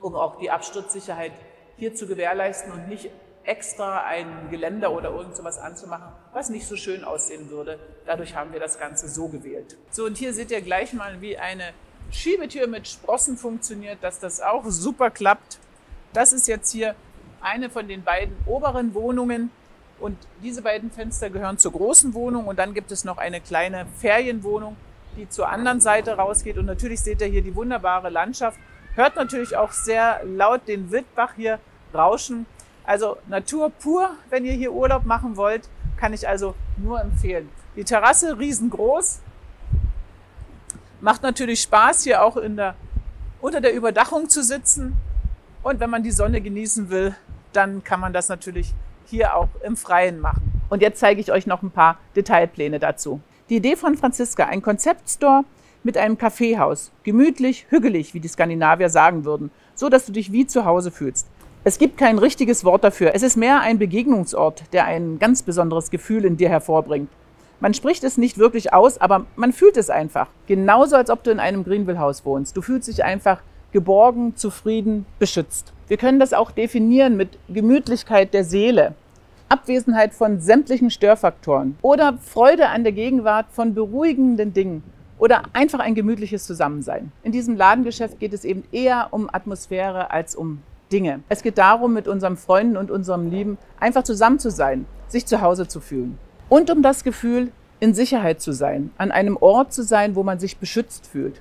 um 0.01 0.15
auch 0.15 0.39
die 0.39 0.51
Absturzsicherheit 0.51 1.33
hier 1.77 1.95
zu 1.95 2.07
gewährleisten 2.07 2.73
und 2.73 2.89
nicht 2.89 3.11
extra 3.43 4.05
ein 4.05 4.49
Geländer 4.51 4.93
oder 4.93 5.11
irgend 5.11 5.35
sowas 5.35 5.59
anzumachen, 5.59 6.13
was 6.35 6.51
nicht 6.51 6.67
so 6.67 6.77
schön 6.77 7.05
aussehen 7.05 7.49
würde. 7.49 7.79
Dadurch 8.05 8.37
haben 8.37 8.53
wir 8.53 8.61
das 8.61 8.79
Ganze 8.79 9.09
so 9.09 9.29
gewählt. 9.29 9.79
So, 9.91 10.05
und 10.05 10.19
hier 10.19 10.35
seht 10.35 10.51
ihr 10.51 10.61
gleich 10.61 10.93
mal, 10.93 11.23
wie 11.23 11.39
eine 11.39 11.73
Schiebetür 12.11 12.67
mit 12.67 12.87
Sprossen 12.87 13.39
funktioniert, 13.39 14.03
dass 14.03 14.19
das 14.19 14.43
auch 14.43 14.65
super 14.67 15.11
klappt. 15.11 15.59
Das 16.13 16.35
ist 16.35 16.49
jetzt 16.49 16.71
hier 16.71 16.95
eine 17.41 17.71
von 17.71 17.89
den 17.89 18.05
beiden 18.05 18.37
oberen 18.45 18.93
Wohnungen. 18.93 19.51
Und 20.01 20.17
diese 20.43 20.63
beiden 20.63 20.91
Fenster 20.91 21.29
gehören 21.29 21.59
zur 21.59 21.73
großen 21.73 22.15
Wohnung 22.15 22.47
und 22.47 22.59
dann 22.59 22.73
gibt 22.73 22.91
es 22.91 23.05
noch 23.05 23.19
eine 23.19 23.41
kleine 23.41 23.87
Ferienwohnung, 23.99 24.77
die 25.17 25.29
zur 25.29 25.49
anderen 25.49 25.81
Seite 25.81 26.13
rausgeht. 26.13 26.57
Und 26.57 26.65
natürlich 26.65 27.01
seht 27.01 27.21
ihr 27.21 27.27
hier 27.27 27.43
die 27.43 27.55
wunderbare 27.55 28.09
Landschaft. 28.09 28.59
Hört 28.95 29.17
natürlich 29.17 29.57
auch 29.57 29.73
sehr 29.73 30.23
laut 30.25 30.67
den 30.67 30.91
Wildbach 30.91 31.35
hier 31.37 31.59
rauschen. 31.95 32.47
Also 32.85 33.19
Natur 33.29 33.71
pur, 33.71 34.11
wenn 34.31 34.47
ihr 34.47 34.55
hier 34.55 34.73
Urlaub 34.73 35.05
machen 35.05 35.37
wollt, 35.37 35.69
kann 35.99 36.15
ich 36.15 36.27
also 36.27 36.55
nur 36.79 37.01
empfehlen. 37.01 37.51
Die 37.77 37.85
Terrasse 37.85 38.39
riesengroß. 38.39 39.21
Macht 41.03 41.23
natürlich 41.23 41.63
Spaß, 41.63 42.05
hier 42.05 42.23
auch 42.23 42.37
in 42.37 42.57
der, 42.57 42.75
unter 43.41 43.61
der 43.61 43.75
Überdachung 43.75 44.29
zu 44.29 44.43
sitzen. 44.43 44.97
Und 45.63 45.79
wenn 45.79 45.91
man 45.91 46.03
die 46.03 46.11
Sonne 46.11 46.41
genießen 46.41 46.89
will, 46.89 47.15
dann 47.53 47.85
kann 47.85 48.01
man 48.01 48.13
das 48.13 48.29
natürlich 48.29 48.75
hier 49.11 49.37
auch 49.37 49.49
im 49.63 49.77
Freien 49.77 50.21
machen. 50.21 50.63
Und 50.71 50.83
jetzt 50.83 51.01
zeige 51.01 51.21
ich 51.21 51.33
euch 51.33 51.47
noch 51.47 51.63
ein 51.63 51.71
paar 51.71 51.99
Detailpläne 52.17 52.79
dazu. 52.79 53.21
Die 53.49 53.57
Idee 53.57 53.77
von 53.77 53.97
Franziska, 53.97 54.45
ein 54.47 54.63
Konzeptstore 54.63 55.45
mit 55.83 55.97
einem 55.97 56.17
Kaffeehaus, 56.17 56.93
gemütlich, 57.03 57.67
hügelig, 57.69 58.15
wie 58.15 58.21
die 58.21 58.29
Skandinavier 58.29 58.89
sagen 58.89 59.25
würden, 59.25 59.51
so 59.75 59.89
dass 59.89 60.07
du 60.07 60.13
dich 60.13 60.31
wie 60.31 60.47
zu 60.47 60.65
Hause 60.65 60.91
fühlst. 60.91 61.27
Es 61.65 61.79
gibt 61.79 61.99
kein 61.99 62.19
richtiges 62.19 62.65
Wort 62.65 62.85
dafür. 62.85 63.15
Es 63.15 63.23
ist 63.23 63.37
mehr 63.37 63.61
ein 63.61 63.79
Begegnungsort, 63.79 64.63
der 64.73 64.87
ein 64.87 65.19
ganz 65.19 65.43
besonderes 65.43 65.91
Gefühl 65.91 66.25
in 66.25 66.37
dir 66.37 66.49
hervorbringt. 66.49 67.11
Man 67.61 67.75
spricht 67.75 68.05
es 68.05 68.17
nicht 68.17 68.39
wirklich 68.39 68.73
aus, 68.73 68.99
aber 68.99 69.27
man 69.37 69.53
fühlt 69.53 69.77
es 69.77 69.91
einfach. 69.91 70.29
Genauso, 70.47 70.97
als 70.97 71.11
ob 71.11 71.23
du 71.23 71.31
in 71.31 71.39
einem 71.41 71.63
Greenville-Haus 71.65 72.25
wohnst. 72.25 72.57
Du 72.57 72.63
fühlst 72.63 72.89
dich 72.89 73.05
einfach 73.05 73.43
geborgen, 73.73 74.37
zufrieden, 74.37 75.07
beschützt. 75.19 75.73
Wir 75.89 75.97
können 75.97 76.21
das 76.21 76.33
auch 76.33 76.51
definieren 76.51 77.17
mit 77.17 77.39
Gemütlichkeit 77.49 78.33
der 78.35 78.45
Seele, 78.45 78.95
Abwesenheit 79.49 80.15
von 80.15 80.41
sämtlichen 80.41 80.91
Störfaktoren 80.91 81.77
oder 81.83 82.19
Freude 82.23 82.69
an 82.69 82.85
der 82.85 82.93
Gegenwart 82.93 83.47
von 83.51 83.75
beruhigenden 83.75 84.53
Dingen 84.53 84.83
oder 85.19 85.43
einfach 85.53 85.81
ein 85.81 85.95
gemütliches 85.95 86.45
Zusammensein. 86.45 87.13
In 87.23 87.33
diesem 87.33 87.57
Ladengeschäft 87.57 88.21
geht 88.21 88.33
es 88.33 88.45
eben 88.45 88.65
eher 88.73 89.09
um 89.11 89.29
Atmosphäre 89.33 90.11
als 90.11 90.35
um 90.35 90.63
Dinge. 90.93 91.21
Es 91.29 91.43
geht 91.43 91.59
darum, 91.59 91.93
mit 91.93 92.09
unseren 92.09 92.37
Freunden 92.37 92.77
und 92.77 92.91
unserem 92.91 93.31
Lieben 93.31 93.59
einfach 93.79 94.03
zusammen 94.03 94.39
zu 94.39 94.51
sein, 94.51 94.87
sich 95.09 95.27
zu 95.27 95.41
Hause 95.41 95.69
zu 95.69 95.81
fühlen. 95.81 96.19
Und 96.49 96.71
um 96.71 96.83
das 96.83 97.05
Gefühl, 97.05 97.53
in 97.81 97.95
Sicherheit 97.95 98.41
zu 98.41 98.53
sein, 98.53 98.91
an 98.99 99.11
einem 99.11 99.37
Ort 99.37 99.73
zu 99.73 99.83
sein, 99.83 100.15
wo 100.15 100.23
man 100.23 100.39
sich 100.39 100.59
beschützt 100.59 101.07
fühlt, 101.07 101.41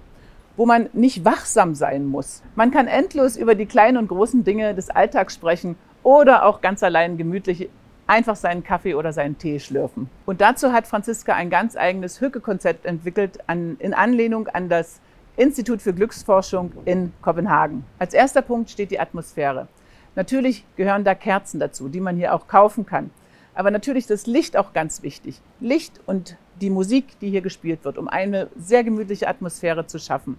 wo 0.59 0.65
man 0.65 0.89
nicht 0.91 1.23
wachsam 1.23 1.73
sein 1.73 2.05
muss. 2.05 2.43
Man 2.55 2.69
kann 2.69 2.87
endlos 2.87 3.37
über 3.37 3.55
die 3.55 3.65
kleinen 3.65 3.95
und 3.95 4.09
großen 4.09 4.43
Dinge 4.43 4.75
des 4.75 4.89
Alltags 4.89 5.33
sprechen 5.33 5.77
oder 6.03 6.45
auch 6.45 6.59
ganz 6.59 6.83
allein 6.83 7.17
gemütlich 7.17 7.69
einfach 8.07 8.35
seinen 8.35 8.61
Kaffee 8.61 8.93
oder 8.93 9.13
seinen 9.13 9.37
Tee 9.37 9.61
schlürfen. 9.61 10.09
Und 10.25 10.41
dazu 10.41 10.73
hat 10.73 10.85
Franziska 10.85 11.33
ein 11.33 11.49
ganz 11.49 11.77
eigenes 11.77 12.19
Hücke-Konzept 12.19 12.85
entwickelt 12.85 13.39
an, 13.47 13.77
in 13.79 13.93
Anlehnung 13.93 14.49
an 14.49 14.67
das 14.67 14.99
Institut 15.37 15.81
für 15.81 15.93
Glücksforschung 15.93 16.73
in 16.83 17.13
Kopenhagen. 17.21 17.85
Als 17.97 18.13
erster 18.13 18.41
Punkt 18.41 18.69
steht 18.69 18.91
die 18.91 18.99
Atmosphäre. 18.99 19.69
Natürlich 20.15 20.65
gehören 20.75 21.05
da 21.05 21.15
Kerzen 21.15 21.61
dazu, 21.61 21.87
die 21.87 22.01
man 22.01 22.17
hier 22.17 22.33
auch 22.33 22.49
kaufen 22.49 22.85
kann. 22.85 23.11
Aber 23.55 23.71
natürlich 23.71 24.03
ist 24.03 24.11
das 24.11 24.27
Licht 24.27 24.57
auch 24.57 24.73
ganz 24.73 25.03
wichtig. 25.03 25.39
Licht 25.61 26.01
und 26.05 26.35
die 26.61 26.69
Musik, 26.69 27.19
die 27.19 27.29
hier 27.29 27.41
gespielt 27.41 27.83
wird, 27.83 27.97
um 27.97 28.07
eine 28.07 28.49
sehr 28.57 28.83
gemütliche 28.83 29.27
Atmosphäre 29.27 29.87
zu 29.87 29.99
schaffen. 29.99 30.37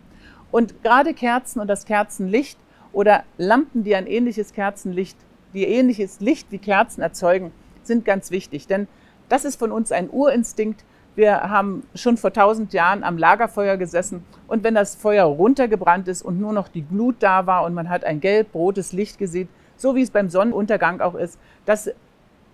Und 0.50 0.82
gerade 0.82 1.14
Kerzen 1.14 1.60
und 1.60 1.68
das 1.68 1.84
Kerzenlicht 1.84 2.58
oder 2.92 3.24
Lampen, 3.38 3.84
die 3.84 3.94
ein 3.94 4.06
ähnliches 4.06 4.52
Kerzenlicht, 4.52 5.16
die 5.54 5.64
ähnliches 5.64 6.20
Licht 6.20 6.50
wie 6.50 6.58
Kerzen 6.58 7.02
erzeugen, 7.02 7.52
sind 7.82 8.04
ganz 8.04 8.30
wichtig. 8.30 8.66
Denn 8.66 8.88
das 9.28 9.44
ist 9.44 9.56
von 9.56 9.72
uns 9.72 9.92
ein 9.92 10.10
Urinstinkt, 10.10 10.84
wir 11.16 11.50
haben 11.50 11.82
schon 11.94 12.16
vor 12.16 12.32
tausend 12.32 12.72
Jahren 12.72 13.02
am 13.02 13.18
Lagerfeuer 13.18 13.76
gesessen 13.76 14.24
und 14.46 14.62
wenn 14.62 14.74
das 14.74 14.94
Feuer 14.94 15.24
runtergebrannt 15.24 16.06
ist 16.08 16.22
und 16.22 16.40
nur 16.40 16.52
noch 16.52 16.68
die 16.68 16.82
Glut 16.82 17.16
da 17.18 17.46
war 17.46 17.64
und 17.64 17.74
man 17.74 17.88
hat 17.88 18.04
ein 18.04 18.20
gelb-rotes 18.20 18.92
Licht 18.92 19.18
gesehen, 19.18 19.48
so 19.76 19.96
wie 19.96 20.02
es 20.02 20.10
beim 20.10 20.28
Sonnenuntergang 20.28 21.00
auch 21.00 21.14
ist, 21.14 21.38
das 21.64 21.90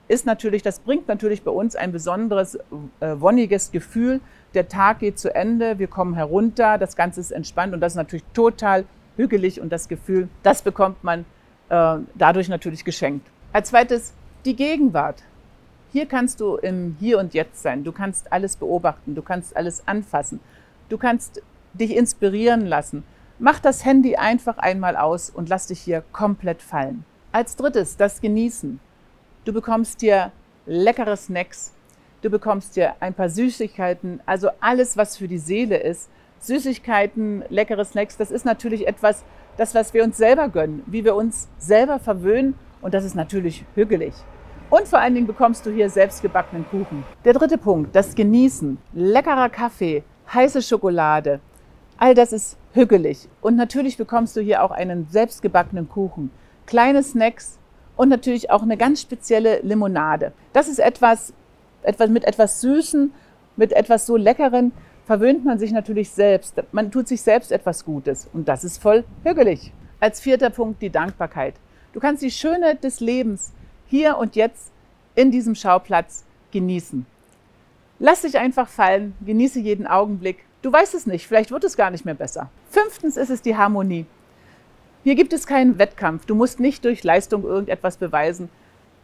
ist 0.09 0.27
natürlich, 0.27 0.63
das 0.63 0.81
bringt 0.81 1.09
natürlich 1.09 1.43
bei 1.43 1.51
uns 1.51 1.77
ein 1.77 1.93
besonderes 1.93 2.57
äh, 3.01 3.15
wonniges 3.19 3.73
Gefühl. 3.73 4.21
Der 4.55 4.69
Tag 4.69 5.01
geht 5.01 5.19
zu 5.19 5.35
Ende, 5.35 5.79
wir 5.79 5.89
kommen 5.89 6.15
herunter, 6.15 6.79
das 6.79 6.97
Ganze 6.97 7.21
ist 7.21 7.33
entspannt 7.33 7.75
und 7.75 7.81
das 7.81 7.93
ist 7.93 7.97
natürlich 7.97 8.25
total 8.33 8.85
hügelig 9.17 9.61
und 9.61 9.71
das 9.71 9.89
Gefühl, 9.89 10.29
das 10.43 10.63
bekommt 10.63 11.03
man 11.03 11.25
äh, 11.69 11.99
dadurch 12.15 12.49
natürlich 12.49 12.85
geschenkt. 12.85 13.27
Als 13.53 13.71
zweites 13.71 14.13
die 14.45 14.55
Gegenwart. 14.55 15.23
Hier 15.93 16.07
kannst 16.07 16.41
du 16.41 16.57
im 16.57 16.97
Hier 17.01 17.19
und 17.19 17.35
Jetzt 17.35 17.63
sein. 17.63 17.83
Du 17.83 17.93
kannst 17.93 18.33
alles 18.33 18.57
beobachten, 18.57 19.15
du 19.15 19.23
kannst 19.23 19.57
alles 19.57 19.87
anfassen, 19.89 20.41
du 20.89 20.99
kannst 20.99 21.43
dich 21.73 21.97
inspirieren 21.97 22.67
lassen. 22.67 23.03
Mach 23.39 23.59
das 23.59 23.85
Handy 23.85 24.17
einfach 24.17 24.59
einmal 24.59 24.97
aus 24.97 25.31
und 25.31 25.49
lass 25.49 25.67
dich 25.67 25.81
hier 25.81 26.03
komplett 26.13 26.63
fallen. 26.63 27.05
Als 27.33 27.57
drittes 27.57 27.97
das 27.97 28.21
Genießen. 28.21 28.81
Du 29.47 29.53
bekommst 29.53 30.01
hier 30.01 30.33
leckere 30.67 31.17
Snacks, 31.17 31.73
du 32.21 32.31
bekommst 32.31 32.75
hier 32.75 32.95
ein 32.99 33.15
paar 33.15 33.29
Süßigkeiten, 33.29 34.19
also 34.27 34.49
alles, 34.59 34.97
was 34.97 35.17
für 35.17 35.29
die 35.29 35.39
Seele 35.39 35.77
ist. 35.77 36.11
Süßigkeiten, 36.41 37.45
leckere 37.49 37.85
Snacks, 37.85 38.17
das 38.17 38.33
ist 38.33 38.45
natürlich 38.45 38.89
etwas, 38.89 39.23
das, 39.57 39.73
was 39.73 39.95
wir 39.95 40.03
uns 40.03 40.17
selber 40.17 40.49
gönnen, 40.49 40.83
wie 40.87 41.05
wir 41.05 41.15
uns 41.15 41.47
selber 41.59 42.01
verwöhnen 42.01 42.57
und 42.83 42.93
das 42.93 43.05
ist 43.05 43.15
natürlich 43.15 43.65
hügelig. 43.77 44.15
Und 44.69 44.89
vor 44.89 44.99
allen 44.99 45.15
Dingen 45.15 45.29
bekommst 45.29 45.65
du 45.65 45.71
hier 45.71 45.91
selbstgebackenen 45.91 46.67
Kuchen. 46.69 47.05
Der 47.25 47.33
dritte 47.33 47.57
Punkt, 47.57 47.95
das 47.95 48.17
Genießen. 48.17 48.79
Leckerer 48.95 49.49
Kaffee, 49.49 50.03
heiße 50.35 50.61
Schokolade. 50.61 51.39
All 51.99 52.15
das 52.15 52.33
ist 52.33 52.59
hügelig. 52.73 53.29
Und 53.41 53.55
natürlich 53.55 53.97
bekommst 53.97 54.35
du 54.37 54.41
hier 54.41 54.65
auch 54.65 54.73
einen 54.73 55.07
selbstgebackenen 55.09 55.89
Kuchen. 55.89 56.33
Kleine 56.67 57.05
Snacks 57.05 57.61
und 57.97 58.09
natürlich 58.09 58.51
auch 58.51 58.63
eine 58.63 58.77
ganz 58.77 59.01
spezielle 59.01 59.61
Limonade. 59.61 60.33
Das 60.53 60.69
ist 60.69 60.79
etwas, 60.79 61.33
etwas 61.83 62.11
mit 62.11 62.25
etwas 62.25 62.61
Süßen, 62.61 63.13
mit 63.57 63.73
etwas 63.73 64.07
so 64.07 64.17
Leckeren 64.17 64.73
verwöhnt 65.07 65.45
man 65.45 65.59
sich 65.59 65.73
natürlich 65.73 66.11
selbst. 66.11 66.63
Man 66.73 66.91
tut 66.91 67.09
sich 67.09 67.23
selbst 67.23 67.53
etwas 67.53 67.85
Gutes. 67.85 68.29
Und 68.33 68.49
das 68.49 68.65
ist 68.65 68.83
voll 68.83 69.05
hügelig. 69.25 69.73
Als 70.01 70.21
vierter 70.21 70.51
Punkt 70.51 70.83
die 70.83 70.91
Dankbarkeit. 70.91 71.55
Du 71.93 72.01
kannst 72.01 72.23
die 72.23 72.31
Schönheit 72.31 72.85
des 72.85 73.01
Lebens 73.01 73.53
hier 73.87 74.19
und 74.19 74.37
jetzt 74.37 74.73
in 75.15 75.31
diesem 75.31 75.55
Schauplatz 75.55 76.25
genießen. 76.51 77.07
Lass 77.99 78.23
dich 78.23 78.37
einfach 78.37 78.69
fallen, 78.69 79.15
genieße 79.25 79.61
jeden 79.61 79.87
Augenblick. 79.87 80.45
Du 80.61 80.71
weißt 80.71 80.95
es 80.95 81.07
nicht, 81.07 81.27
vielleicht 81.27 81.51
wird 81.51 81.65
es 81.65 81.77
gar 81.77 81.91
nicht 81.91 82.05
mehr 82.05 82.15
besser. 82.15 82.51
Fünftens 82.69 83.17
ist 83.17 83.31
es 83.31 83.41
die 83.41 83.57
Harmonie. 83.57 84.05
Hier 85.07 85.15
gibt 85.15 85.33
es 85.33 85.47
keinen 85.47 85.79
Wettkampf. 85.79 86.27
Du 86.27 86.35
musst 86.35 86.59
nicht 86.59 86.85
durch 86.85 87.05
Leistung 87.05 87.45
irgendetwas 87.45 87.97
beweisen. 87.97 88.49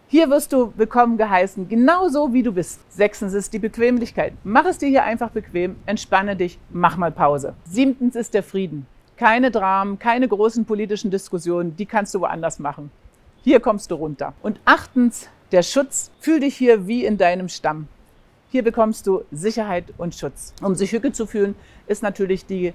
Hier 0.09 0.31
wirst 0.31 0.53
du 0.53 0.73
willkommen 0.77 1.17
geheißen, 1.17 1.69
genauso 1.69 2.33
wie 2.33 2.43
du 2.43 2.51
bist. 2.51 2.81
Sechstens 2.93 3.35
ist 3.35 3.53
die 3.53 3.61
Bequemlichkeit. 3.61 4.33
Mach 4.43 4.65
es 4.65 4.79
dir 4.79 4.89
hier 4.89 5.05
einfach 5.05 5.31
bequem, 5.31 5.77
entspanne 5.87 6.35
dich, 6.35 6.59
mach 6.71 6.97
mal 6.97 7.13
Pause. 7.13 7.55
Siebtens 7.67 8.17
ist 8.17 8.35
der 8.35 8.43
Frieden. 8.43 8.85
Keine 9.17 9.53
Dramen, 9.53 10.01
keine 10.01 10.27
großen 10.27 10.65
politischen 10.65 11.13
Diskussionen, 11.13 11.77
die 11.77 11.87
kannst 11.87 12.13
du 12.17 12.21
woanders 12.23 12.59
machen. 12.59 12.91
Hier 13.45 13.61
kommst 13.61 13.93
du 13.93 13.95
runter. 13.95 14.35
Und 14.43 14.59
achtens, 14.65 15.29
der 15.53 15.63
Schutz. 15.63 16.11
Fühl 16.19 16.41
dich 16.41 16.57
hier 16.57 16.89
wie 16.89 17.05
in 17.05 17.17
deinem 17.17 17.49
Stamm. 17.49 17.87
Hier 18.53 18.63
bekommst 18.63 19.07
du 19.07 19.23
Sicherheit 19.31 19.95
und 19.97 20.15
Schutz. 20.15 20.53
Um 20.63 20.75
sich 20.75 20.93
Hücke 20.93 21.11
zu 21.11 21.25
fühlen, 21.27 21.55
ist 21.87 22.03
natürlich 22.03 22.45
die 22.45 22.75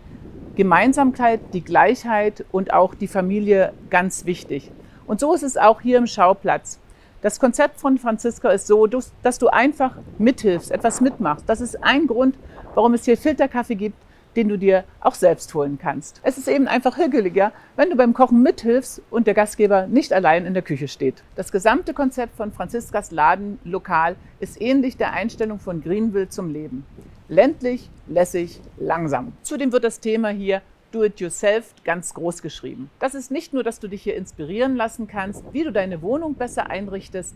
Gemeinsamkeit, 0.55 1.39
die 1.53 1.63
Gleichheit 1.63 2.43
und 2.51 2.74
auch 2.74 2.96
die 2.96 3.07
Familie 3.07 3.74
ganz 3.91 4.25
wichtig. 4.25 4.72
Und 5.05 5.19
so 5.19 5.36
ist 5.36 5.43
es 5.43 5.55
auch 5.55 5.79
hier 5.79 6.00
im 6.00 6.07
Schauplatz. 6.07 6.79
Das 7.22 7.39
Konzept 7.39 7.79
von 7.79 8.00
Franziska 8.00 8.50
ist 8.50 8.65
so, 8.65 8.88
dass 8.88 9.38
du 9.38 9.50
einfach 9.50 9.96
mithilfst, 10.17 10.72
etwas 10.72 11.00
mitmachst. 11.00 11.48
Das 11.48 11.62
ist 11.62 11.84
ein 11.84 12.07
Grund, 12.07 12.39
warum 12.74 12.96
es 12.96 13.05
hier 13.05 13.15
Filterkaffee 13.15 13.75
gibt, 13.75 13.98
den 14.38 14.48
du 14.48 14.58
dir 14.58 14.86
auch 15.01 15.15
selbst 15.15 15.53
holen 15.53 15.79
kannst. 15.82 16.22
Es 16.24 16.38
ist 16.38 16.48
eben 16.48 16.67
einfach 16.67 16.98
hügeliger, 16.98 17.51
wenn 17.75 17.89
du 17.89 17.96
beim 17.98 18.13
Kochen 18.13 18.44
mithilfst 18.44 19.01
und 19.10 19.27
der 19.27 19.34
Gastgeber 19.34 19.88
nicht 19.88 20.13
allein 20.13 20.46
in 20.46 20.53
der 20.53 20.63
Küche 20.63 20.88
steht. 20.88 21.24
Das 21.36 21.51
gesamte 21.51 21.94
Konzept 21.94 22.38
von 22.38 22.53
Franziskas 22.53 23.12
Laden 23.12 23.60
lokal 23.65 24.15
ist 24.39 24.62
ähnlich 24.62 24.96
der 24.96 25.12
Einstellung 25.12 25.60
von 25.60 25.82
Greenville 25.82 26.29
zum 26.29 26.53
Leben. 26.53 26.86
Ländlich, 27.27 27.89
lässig, 28.08 28.62
langsam. 28.77 29.34
Zudem 29.41 29.72
wird 29.72 29.84
das 29.84 30.00
Thema 30.00 30.29
hier 30.29 30.62
Do-it-yourself 30.91 31.74
ganz 31.84 32.13
groß 32.13 32.41
geschrieben. 32.41 32.89
Das 33.00 33.15
ist 33.15 33.32
nicht 33.32 33.53
nur, 33.53 33.63
dass 33.63 33.79
du 33.79 33.88
dich 33.88 34.03
hier 34.03 34.15
inspirieren 34.15 34.75
lassen 34.75 35.08
kannst, 35.08 35.44
wie 35.51 35.63
du 35.63 35.72
deine 35.72 36.01
Wohnung 36.01 36.36
besser 36.36 36.70
einrichtest 36.70 37.36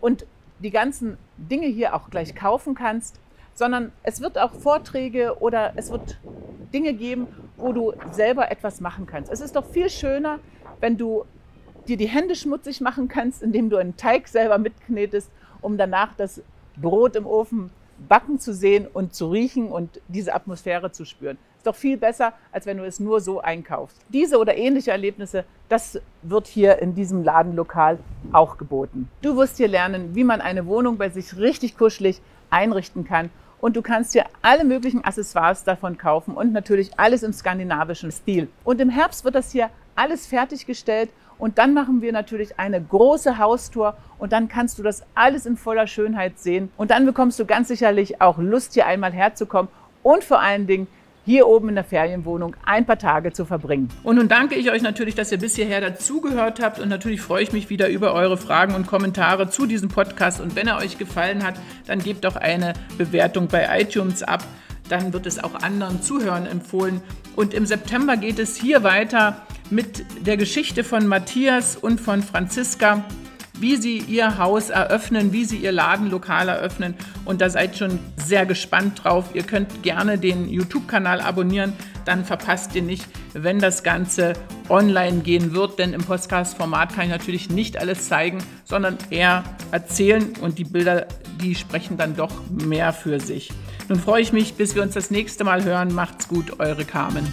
und 0.00 0.26
die 0.60 0.70
ganzen 0.70 1.18
Dinge 1.36 1.66
hier 1.66 1.94
auch 1.94 2.10
gleich 2.10 2.34
kaufen 2.34 2.74
kannst, 2.74 3.20
sondern 3.58 3.90
es 4.04 4.20
wird 4.20 4.38
auch 4.38 4.52
Vorträge 4.52 5.40
oder 5.40 5.72
es 5.74 5.90
wird 5.90 6.18
Dinge 6.72 6.94
geben, 6.94 7.26
wo 7.56 7.72
du 7.72 7.92
selber 8.12 8.52
etwas 8.52 8.80
machen 8.80 9.06
kannst. 9.06 9.32
Es 9.32 9.40
ist 9.40 9.56
doch 9.56 9.66
viel 9.66 9.90
schöner, 9.90 10.38
wenn 10.78 10.96
du 10.96 11.24
dir 11.88 11.96
die 11.96 12.06
Hände 12.06 12.36
schmutzig 12.36 12.80
machen 12.80 13.08
kannst, 13.08 13.42
indem 13.42 13.68
du 13.68 13.76
einen 13.76 13.96
Teig 13.96 14.28
selber 14.28 14.58
mitknetest, 14.58 15.28
um 15.60 15.76
danach 15.76 16.14
das 16.14 16.40
Brot 16.76 17.16
im 17.16 17.26
Ofen 17.26 17.70
backen 18.08 18.38
zu 18.38 18.54
sehen 18.54 18.86
und 18.86 19.12
zu 19.12 19.28
riechen 19.28 19.72
und 19.72 20.00
diese 20.06 20.34
Atmosphäre 20.34 20.92
zu 20.92 21.04
spüren. 21.04 21.36
Ist 21.56 21.66
doch 21.66 21.74
viel 21.74 21.96
besser, 21.96 22.34
als 22.52 22.64
wenn 22.64 22.76
du 22.76 22.84
es 22.84 23.00
nur 23.00 23.20
so 23.20 23.40
einkaufst. 23.40 23.96
Diese 24.10 24.38
oder 24.38 24.56
ähnliche 24.56 24.92
Erlebnisse, 24.92 25.44
das 25.68 26.00
wird 26.22 26.46
hier 26.46 26.78
in 26.78 26.94
diesem 26.94 27.24
Ladenlokal 27.24 27.98
auch 28.30 28.56
geboten. 28.56 29.10
Du 29.20 29.36
wirst 29.36 29.56
hier 29.56 29.66
lernen, 29.66 30.14
wie 30.14 30.22
man 30.22 30.40
eine 30.40 30.66
Wohnung 30.66 30.96
bei 30.96 31.08
sich 31.08 31.36
richtig 31.36 31.76
kuschelig 31.76 32.20
einrichten 32.50 33.04
kann 33.04 33.30
und 33.60 33.76
du 33.76 33.82
kannst 33.82 34.14
dir 34.14 34.24
alle 34.42 34.64
möglichen 34.64 35.04
Accessoires 35.04 35.64
davon 35.64 35.98
kaufen 35.98 36.34
und 36.34 36.52
natürlich 36.52 36.98
alles 36.98 37.22
im 37.22 37.32
skandinavischen 37.32 38.10
Stil. 38.10 38.48
Und 38.64 38.80
im 38.80 38.90
Herbst 38.90 39.24
wird 39.24 39.34
das 39.34 39.52
hier 39.52 39.70
alles 39.96 40.26
fertiggestellt 40.26 41.10
Und 41.38 41.58
dann 41.58 41.72
machen 41.72 42.02
wir 42.02 42.12
natürlich 42.12 42.58
eine 42.58 42.82
große 42.82 43.38
Haustour 43.38 43.96
und 44.18 44.32
dann 44.32 44.48
kannst 44.48 44.78
du 44.78 44.82
das 44.82 45.04
alles 45.14 45.46
in 45.46 45.56
voller 45.56 45.86
Schönheit 45.86 46.38
sehen. 46.38 46.70
Und 46.76 46.90
dann 46.90 47.06
bekommst 47.06 47.38
du 47.38 47.46
ganz 47.46 47.68
sicherlich 47.68 48.20
auch 48.20 48.38
Lust, 48.38 48.74
hier 48.74 48.86
einmal 48.86 49.12
herzukommen 49.12 49.70
und 50.02 50.24
vor 50.24 50.40
allen 50.40 50.66
Dingen 50.66 50.88
hier 51.28 51.46
oben 51.46 51.68
in 51.68 51.74
der 51.74 51.84
Ferienwohnung 51.84 52.56
ein 52.64 52.86
paar 52.86 52.98
Tage 52.98 53.34
zu 53.34 53.44
verbringen. 53.44 53.90
Und 54.02 54.16
nun 54.16 54.28
danke 54.28 54.54
ich 54.54 54.70
euch 54.70 54.80
natürlich, 54.80 55.14
dass 55.14 55.30
ihr 55.30 55.36
bis 55.36 55.56
hierher 55.56 55.82
dazugehört 55.82 56.58
habt 56.62 56.80
und 56.80 56.88
natürlich 56.88 57.20
freue 57.20 57.42
ich 57.42 57.52
mich 57.52 57.68
wieder 57.68 57.90
über 57.90 58.14
eure 58.14 58.38
Fragen 58.38 58.74
und 58.74 58.86
Kommentare 58.86 59.50
zu 59.50 59.66
diesem 59.66 59.90
Podcast. 59.90 60.40
Und 60.40 60.56
wenn 60.56 60.68
er 60.68 60.78
euch 60.78 60.96
gefallen 60.96 61.44
hat, 61.44 61.56
dann 61.86 61.98
gebt 61.98 62.24
doch 62.24 62.36
eine 62.36 62.72
Bewertung 62.96 63.46
bei 63.48 63.68
iTunes 63.78 64.22
ab. 64.22 64.42
Dann 64.88 65.12
wird 65.12 65.26
es 65.26 65.38
auch 65.38 65.54
anderen 65.56 66.00
Zuhörern 66.00 66.46
empfohlen. 66.46 67.02
Und 67.36 67.52
im 67.52 67.66
September 67.66 68.16
geht 68.16 68.38
es 68.38 68.56
hier 68.56 68.82
weiter 68.82 69.46
mit 69.68 70.06
der 70.26 70.38
Geschichte 70.38 70.82
von 70.82 71.06
Matthias 71.06 71.76
und 71.76 72.00
von 72.00 72.22
Franziska 72.22 73.04
wie 73.60 73.76
sie 73.76 73.98
ihr 73.98 74.38
Haus 74.38 74.70
eröffnen, 74.70 75.32
wie 75.32 75.44
sie 75.44 75.56
ihr 75.56 75.72
Ladenlokal 75.72 76.48
eröffnen. 76.48 76.94
Und 77.24 77.40
da 77.40 77.50
seid 77.50 77.76
schon 77.76 77.98
sehr 78.16 78.46
gespannt 78.46 79.04
drauf. 79.04 79.26
Ihr 79.34 79.42
könnt 79.42 79.82
gerne 79.82 80.18
den 80.18 80.48
YouTube-Kanal 80.48 81.20
abonnieren, 81.20 81.72
dann 82.04 82.24
verpasst 82.24 82.74
ihr 82.74 82.82
nicht, 82.82 83.06
wenn 83.34 83.58
das 83.58 83.82
Ganze 83.82 84.32
online 84.68 85.20
gehen 85.20 85.52
wird. 85.52 85.78
Denn 85.78 85.92
im 85.92 86.02
Podcast-Format 86.02 86.94
kann 86.94 87.04
ich 87.04 87.10
natürlich 87.10 87.50
nicht 87.50 87.78
alles 87.78 88.08
zeigen, 88.08 88.38
sondern 88.64 88.98
eher 89.10 89.44
erzählen 89.72 90.32
und 90.40 90.58
die 90.58 90.64
Bilder, 90.64 91.06
die 91.40 91.54
sprechen 91.54 91.96
dann 91.96 92.16
doch 92.16 92.32
mehr 92.48 92.92
für 92.92 93.20
sich. 93.20 93.50
Nun 93.88 93.98
freue 93.98 94.22
ich 94.22 94.32
mich, 94.32 94.54
bis 94.54 94.74
wir 94.74 94.82
uns 94.82 94.94
das 94.94 95.10
nächste 95.10 95.44
Mal 95.44 95.64
hören. 95.64 95.94
Macht's 95.94 96.28
gut, 96.28 96.60
eure 96.60 96.84
Carmen. 96.84 97.26